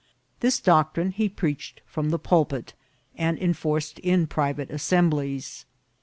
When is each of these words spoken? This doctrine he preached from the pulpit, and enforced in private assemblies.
This 0.39 0.59
doctrine 0.59 1.11
he 1.11 1.29
preached 1.29 1.81
from 1.85 2.09
the 2.09 2.17
pulpit, 2.17 2.73
and 3.15 3.37
enforced 3.37 3.99
in 3.99 4.25
private 4.25 4.71
assemblies. 4.71 5.67